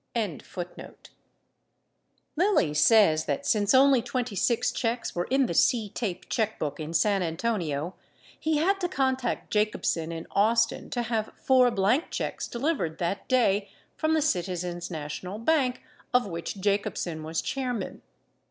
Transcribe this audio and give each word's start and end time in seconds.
726 0.15 1.13
Lilly 2.35 2.73
says 2.73 3.25
that 3.25 3.45
since 3.45 3.71
only 3.75 4.01
26 4.01 4.71
checks 4.71 5.13
were 5.13 5.25
in 5.29 5.45
the 5.45 5.53
CTAPE 5.53 6.27
checkbook 6.27 6.79
in 6.79 6.91
San 6.91 7.21
Antonio, 7.21 7.93
he 8.39 8.57
had 8.57 8.81
to 8.81 8.89
contact 8.89 9.51
Jacobsen 9.53 10.11
in 10.11 10.25
Austin 10.31 10.89
to 10.89 11.03
have 11.03 11.29
four 11.35 11.69
blank 11.69 12.05
checks 12.09 12.47
delivered 12.47 12.97
that 12.97 13.27
day 13.29 13.69
from 13.95 14.15
the 14.15 14.23
Citizens 14.23 14.89
National 14.89 15.37
Bank, 15.37 15.83
of 16.15 16.25
which 16.25 16.59
Jacobsen 16.59 17.21
was 17.21 17.39
chairman. 17.39 18.01